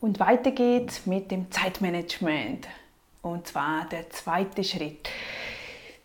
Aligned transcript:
Und 0.00 0.18
weiter 0.18 0.50
geht's 0.50 1.06
mit 1.06 1.30
dem 1.30 1.50
Zeitmanagement. 1.50 2.66
Und 3.22 3.46
zwar 3.46 3.86
der 3.90 4.08
zweite 4.10 4.64
Schritt. 4.64 5.10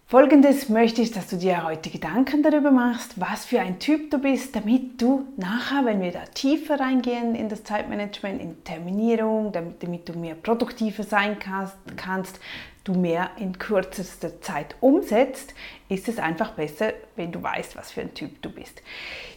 Folgendes 0.07 0.69
möchte 0.69 1.01
ich, 1.01 1.11
dass 1.11 1.27
du 1.27 1.37
dir 1.37 1.63
heute 1.63 1.89
Gedanken 1.89 2.43
darüber 2.43 2.71
machst, 2.71 3.19
was 3.19 3.45
für 3.45 3.59
ein 3.59 3.79
Typ 3.79 4.11
du 4.11 4.19
bist, 4.19 4.55
damit 4.55 5.01
du 5.01 5.25
nachher, 5.37 5.83
wenn 5.85 6.01
wir 6.01 6.11
da 6.11 6.25
tiefer 6.25 6.79
reingehen 6.79 7.33
in 7.33 7.49
das 7.49 7.63
Zeitmanagement, 7.63 8.39
in 8.39 8.63
Terminierung, 8.63 9.51
damit, 9.51 9.81
damit 9.81 10.07
du 10.07 10.13
mehr 10.13 10.35
produktiver 10.35 11.03
sein 11.03 11.39
kannst, 11.39 11.75
kannst, 11.95 12.39
du 12.85 12.93
mehr 12.93 13.31
in 13.37 13.59
kürzester 13.59 14.39
Zeit 14.41 14.75
umsetzt, 14.79 15.53
ist 15.89 16.07
es 16.07 16.17
einfach 16.17 16.51
besser, 16.51 16.93
wenn 17.15 17.31
du 17.31 17.43
weißt, 17.43 17.75
was 17.75 17.91
für 17.91 18.01
ein 18.01 18.13
Typ 18.13 18.41
du 18.41 18.49
bist. 18.49 18.81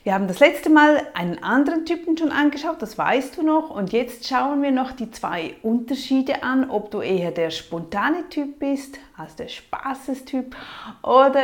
Wir 0.02 0.14
haben 0.14 0.28
das 0.28 0.40
letzte 0.40 0.70
Mal 0.70 1.06
einen 1.12 1.42
anderen 1.42 1.84
Typen 1.84 2.16
schon 2.16 2.32
angeschaut, 2.32 2.80
das 2.80 2.96
weißt 2.96 3.36
du 3.36 3.42
noch. 3.42 3.68
Und 3.68 3.92
jetzt 3.92 4.26
schauen 4.26 4.62
wir 4.62 4.70
noch 4.70 4.92
die 4.92 5.10
zwei 5.10 5.54
Unterschiede 5.62 6.42
an, 6.42 6.70
ob 6.70 6.90
du 6.90 7.00
eher 7.00 7.30
der 7.30 7.50
spontane 7.50 8.28
Typ 8.30 8.58
bist, 8.58 8.98
also 9.16 9.36
der 9.36 9.48
Spaßestyp, 9.48 10.56
oder 11.02 11.42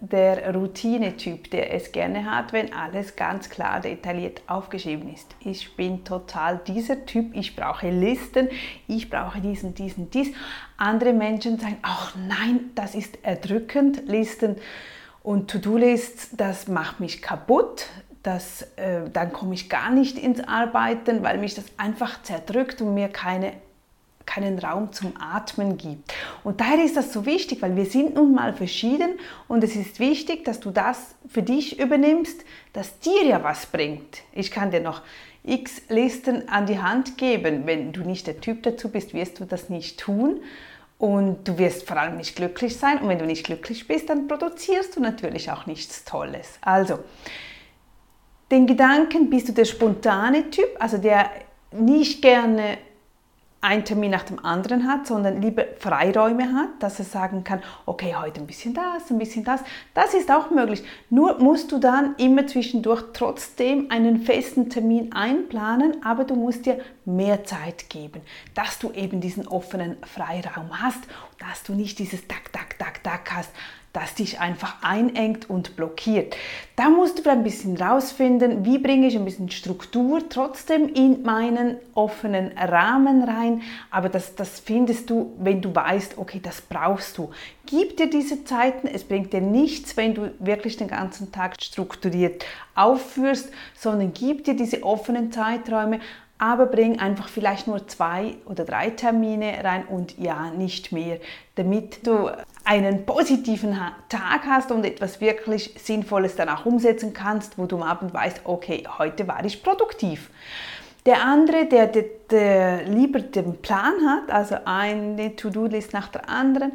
der 0.00 0.54
Routine-Typ, 0.54 1.50
der 1.50 1.74
es 1.74 1.92
gerne 1.92 2.30
hat, 2.30 2.54
wenn 2.54 2.72
alles 2.72 3.16
ganz 3.16 3.50
klar 3.50 3.80
detailliert 3.80 4.40
aufgeschrieben 4.46 5.12
ist. 5.12 5.34
Ich 5.40 5.76
bin 5.76 6.04
total 6.04 6.60
dieser 6.66 7.04
Typ, 7.04 7.36
ich 7.36 7.56
brauche 7.56 7.90
Listen, 7.90 8.48
ich 8.86 9.10
brauche 9.10 9.40
diesen, 9.40 9.74
diesen, 9.74 10.10
dies. 10.10 10.32
Andere 10.80 11.12
Menschen 11.12 11.37
sagen, 11.42 11.78
ach 11.82 12.14
nein, 12.16 12.70
das 12.74 12.94
ist 12.94 13.18
erdrückend, 13.22 14.02
Listen 14.06 14.56
und 15.22 15.50
To-Do-Lists, 15.50 16.30
das 16.32 16.68
macht 16.68 17.00
mich 17.00 17.22
kaputt. 17.22 17.86
Das, 18.22 18.62
äh, 18.76 19.08
dann 19.12 19.32
komme 19.32 19.54
ich 19.54 19.70
gar 19.70 19.90
nicht 19.90 20.18
ins 20.18 20.40
Arbeiten, 20.40 21.22
weil 21.22 21.38
mich 21.38 21.54
das 21.54 21.64
einfach 21.76 22.22
zerdrückt 22.22 22.82
und 22.82 22.94
mir 22.94 23.08
keine, 23.08 23.52
keinen 24.26 24.58
Raum 24.58 24.92
zum 24.92 25.14
Atmen 25.18 25.78
gibt. 25.78 26.12
Und 26.44 26.60
daher 26.60 26.84
ist 26.84 26.96
das 26.96 27.12
so 27.12 27.26
wichtig, 27.26 27.62
weil 27.62 27.76
wir 27.76 27.86
sind 27.86 28.14
nun 28.14 28.34
mal 28.34 28.52
verschieden 28.52 29.18
und 29.46 29.62
es 29.64 29.76
ist 29.76 30.00
wichtig, 30.00 30.44
dass 30.44 30.60
du 30.60 30.70
das 30.70 31.14
für 31.28 31.42
dich 31.42 31.78
übernimmst, 31.78 32.44
das 32.72 32.98
dir 32.98 33.24
ja 33.24 33.42
was 33.42 33.66
bringt. 33.66 34.22
Ich 34.32 34.50
kann 34.50 34.70
dir 34.70 34.80
noch 34.80 35.02
x 35.44 35.82
Listen 35.88 36.48
an 36.48 36.66
die 36.66 36.80
Hand 36.80 37.16
geben. 37.16 37.62
Wenn 37.66 37.92
du 37.92 38.02
nicht 38.02 38.26
der 38.26 38.40
Typ 38.40 38.62
dazu 38.62 38.90
bist, 38.90 39.14
wirst 39.14 39.40
du 39.40 39.44
das 39.44 39.70
nicht 39.70 39.98
tun. 39.98 40.40
Und 40.98 41.46
du 41.46 41.56
wirst 41.58 41.86
vor 41.86 41.96
allem 41.96 42.16
nicht 42.16 42.34
glücklich 42.34 42.76
sein. 42.76 42.98
Und 42.98 43.08
wenn 43.08 43.18
du 43.18 43.26
nicht 43.26 43.46
glücklich 43.46 43.86
bist, 43.86 44.10
dann 44.10 44.26
produzierst 44.26 44.96
du 44.96 45.00
natürlich 45.00 45.50
auch 45.50 45.66
nichts 45.66 46.04
Tolles. 46.04 46.58
Also, 46.60 46.98
den 48.50 48.66
Gedanken, 48.66 49.30
bist 49.30 49.48
du 49.48 49.52
der 49.52 49.64
spontane 49.64 50.50
Typ, 50.50 50.68
also 50.78 50.98
der 50.98 51.30
nicht 51.70 52.22
gerne 52.22 52.78
einen 53.60 53.84
Termin 53.84 54.12
nach 54.12 54.22
dem 54.22 54.44
anderen 54.44 54.86
hat, 54.86 55.06
sondern 55.06 55.42
lieber 55.42 55.64
Freiräume 55.78 56.52
hat, 56.52 56.68
dass 56.78 57.00
er 57.00 57.04
sagen 57.04 57.42
kann, 57.42 57.60
okay, 57.86 58.14
heute 58.14 58.40
ein 58.40 58.46
bisschen 58.46 58.72
das, 58.72 59.10
ein 59.10 59.18
bisschen 59.18 59.42
das. 59.42 59.62
Das 59.94 60.14
ist 60.14 60.30
auch 60.30 60.50
möglich. 60.50 60.84
Nur 61.10 61.38
musst 61.40 61.72
du 61.72 61.78
dann 61.78 62.14
immer 62.18 62.46
zwischendurch 62.46 63.02
trotzdem 63.12 63.90
einen 63.90 64.20
festen 64.20 64.70
Termin 64.70 65.12
einplanen, 65.12 66.04
aber 66.04 66.24
du 66.24 66.36
musst 66.36 66.66
dir 66.66 66.78
mehr 67.08 67.44
Zeit 67.44 67.90
geben, 67.90 68.20
dass 68.54 68.78
du 68.78 68.92
eben 68.92 69.20
diesen 69.20 69.48
offenen 69.48 69.96
Freiraum 70.04 70.82
hast, 70.82 71.00
dass 71.38 71.62
du 71.64 71.74
nicht 71.74 71.98
dieses 71.98 72.28
Tak, 72.28 72.52
Tak, 72.52 72.78
Tak, 72.78 73.02
Tak 73.02 73.32
hast, 73.32 73.50
das 73.92 74.14
dich 74.14 74.38
einfach 74.38 74.76
einengt 74.82 75.48
und 75.48 75.74
blockiert. 75.74 76.36
Da 76.76 76.90
musst 76.90 77.24
du 77.24 77.30
ein 77.30 77.42
bisschen 77.42 77.76
rausfinden, 77.76 78.64
wie 78.64 78.78
bringe 78.78 79.06
ich 79.06 79.16
ein 79.16 79.24
bisschen 79.24 79.50
Struktur 79.50 80.28
trotzdem 80.28 80.88
in 80.88 81.22
meinen 81.22 81.78
offenen 81.94 82.56
Rahmen 82.56 83.24
rein. 83.24 83.62
Aber 83.90 84.08
das, 84.08 84.34
das 84.36 84.60
findest 84.60 85.08
du, 85.10 85.32
wenn 85.38 85.62
du 85.62 85.74
weißt, 85.74 86.18
okay, 86.18 86.40
das 86.42 86.60
brauchst 86.60 87.16
du. 87.18 87.30
Gib 87.66 87.96
dir 87.96 88.10
diese 88.10 88.44
Zeiten, 88.44 88.86
es 88.86 89.04
bringt 89.04 89.32
dir 89.32 89.40
nichts, 89.40 89.96
wenn 89.96 90.14
du 90.14 90.32
wirklich 90.38 90.76
den 90.76 90.88
ganzen 90.88 91.32
Tag 91.32 91.60
strukturiert 91.60 92.44
aufführst, 92.74 93.50
sondern 93.74 94.12
gib 94.12 94.44
dir 94.44 94.54
diese 94.54 94.82
offenen 94.84 95.32
Zeiträume, 95.32 96.00
aber 96.38 96.66
bring 96.66 97.00
einfach 97.00 97.28
vielleicht 97.28 97.66
nur 97.66 97.88
zwei 97.88 98.36
oder 98.46 98.64
drei 98.64 98.90
Termine 98.90 99.62
rein 99.62 99.84
und 99.86 100.16
ja, 100.18 100.50
nicht 100.50 100.92
mehr, 100.92 101.18
damit 101.56 102.06
du 102.06 102.30
einen 102.64 103.04
positiven 103.04 103.76
Tag 104.08 104.46
hast 104.46 104.70
und 104.70 104.84
etwas 104.84 105.20
wirklich 105.20 105.74
Sinnvolles 105.76 106.36
danach 106.36 106.64
umsetzen 106.64 107.12
kannst, 107.12 107.58
wo 107.58 107.66
du 107.66 107.76
am 107.76 107.82
Abend 107.82 108.14
weißt, 108.14 108.42
okay, 108.44 108.84
heute 108.98 109.26
war 109.26 109.44
ich 109.44 109.62
produktiv. 109.62 110.30
Der 111.06 111.24
andere, 111.24 111.66
der, 111.66 111.86
der, 111.86 112.04
der 112.30 112.84
lieber 112.84 113.20
den 113.20 113.60
Plan 113.62 113.94
hat, 114.06 114.30
also 114.30 114.56
eine 114.64 115.34
To-Do-List 115.34 115.92
nach 115.92 116.08
der 116.08 116.28
anderen, 116.28 116.72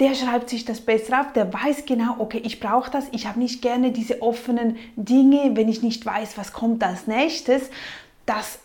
der 0.00 0.14
schreibt 0.14 0.48
sich 0.48 0.64
das 0.64 0.80
besser 0.80 1.20
auf, 1.20 1.32
der 1.32 1.52
weiß 1.52 1.84
genau, 1.84 2.16
okay, 2.18 2.40
ich 2.44 2.60
brauche 2.60 2.90
das, 2.90 3.06
ich 3.12 3.26
habe 3.26 3.38
nicht 3.38 3.60
gerne 3.60 3.92
diese 3.92 4.22
offenen 4.22 4.76
Dinge, 4.96 5.50
wenn 5.54 5.68
ich 5.68 5.82
nicht 5.82 6.04
weiß, 6.06 6.38
was 6.38 6.52
kommt 6.52 6.82
als 6.82 7.06
nächstes. 7.06 7.70
Das 8.26 8.58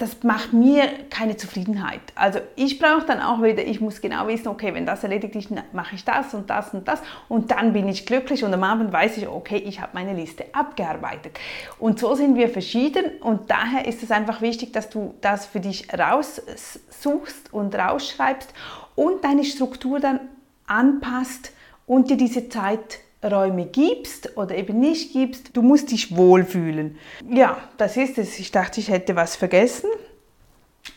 das 0.00 0.22
macht 0.22 0.54
mir 0.54 0.88
keine 1.10 1.36
Zufriedenheit. 1.36 2.00
Also 2.14 2.40
ich 2.56 2.78
brauche 2.78 3.04
dann 3.04 3.20
auch 3.20 3.42
wieder, 3.42 3.62
ich 3.62 3.82
muss 3.82 4.00
genau 4.00 4.26
wissen, 4.28 4.48
okay, 4.48 4.72
wenn 4.72 4.86
das 4.86 5.02
erledigt 5.02 5.36
ist, 5.36 5.50
mache 5.74 5.94
ich 5.94 6.04
das 6.04 6.32
und 6.32 6.48
das 6.48 6.72
und 6.72 6.88
das 6.88 7.02
und 7.28 7.50
dann 7.50 7.74
bin 7.74 7.86
ich 7.86 8.06
glücklich 8.06 8.42
und 8.42 8.54
am 8.54 8.64
Abend 8.64 8.92
weiß 8.92 9.18
ich, 9.18 9.28
okay, 9.28 9.58
ich 9.58 9.80
habe 9.80 9.92
meine 9.92 10.14
Liste 10.14 10.46
abgearbeitet. 10.52 11.38
Und 11.78 11.98
so 11.98 12.14
sind 12.14 12.34
wir 12.36 12.48
verschieden 12.48 13.04
und 13.20 13.50
daher 13.50 13.86
ist 13.86 14.02
es 14.02 14.10
einfach 14.10 14.40
wichtig, 14.40 14.72
dass 14.72 14.88
du 14.88 15.14
das 15.20 15.44
für 15.44 15.60
dich 15.60 15.88
raussuchst 15.92 17.52
und 17.52 17.74
rausschreibst 17.74 18.54
und 18.96 19.22
deine 19.22 19.44
Struktur 19.44 20.00
dann 20.00 20.20
anpasst 20.66 21.52
und 21.86 22.08
dir 22.08 22.16
diese 22.16 22.48
Zeit 22.48 23.00
Räume 23.22 23.66
gibst 23.66 24.36
oder 24.36 24.56
eben 24.56 24.78
nicht 24.78 25.12
gibst, 25.12 25.56
du 25.56 25.62
musst 25.62 25.90
dich 25.90 26.16
wohlfühlen. 26.16 26.98
Ja, 27.28 27.58
das 27.76 27.96
ist 27.96 28.18
es. 28.18 28.38
Ich 28.38 28.50
dachte, 28.50 28.80
ich 28.80 28.88
hätte 28.88 29.16
was 29.16 29.36
vergessen. 29.36 29.90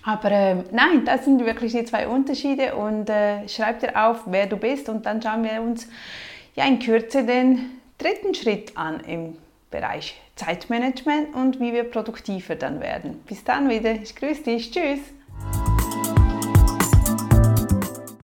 Aber 0.03 0.31
äh, 0.31 0.55
nein, 0.71 1.05
das 1.05 1.25
sind 1.25 1.45
wirklich 1.45 1.73
die 1.73 1.83
zwei 1.85 2.07
Unterschiede 2.07 2.75
und 2.75 3.09
äh, 3.09 3.47
schreib 3.49 3.79
dir 3.79 3.95
auf, 4.07 4.21
wer 4.25 4.47
du 4.47 4.57
bist 4.57 4.89
und 4.89 5.05
dann 5.05 5.21
schauen 5.21 5.43
wir 5.43 5.61
uns 5.61 5.87
ja 6.55 6.65
in 6.65 6.79
Kürze 6.79 7.25
den 7.25 7.71
dritten 7.97 8.33
Schritt 8.33 8.77
an 8.77 9.01
im 9.01 9.37
Bereich 9.71 10.19
Zeitmanagement 10.35 11.35
und 11.35 11.59
wie 11.59 11.73
wir 11.73 11.83
produktiver 11.83 12.55
dann 12.55 12.79
werden. 12.79 13.21
Bis 13.27 13.43
dann 13.43 13.69
wieder. 13.69 13.91
Ich 13.91 14.15
grüße 14.15 14.43
dich. 14.43 14.71
Tschüss. 14.71 14.99